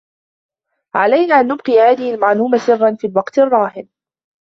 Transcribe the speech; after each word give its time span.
علينا 0.95 1.39
أن 1.39 1.47
نبقي 1.47 1.79
هذه 1.79 2.13
المعلومة 2.15 2.57
سراً 2.57 2.95
في 2.95 3.07
الوقت 3.07 3.37
الراهن. 3.39 3.87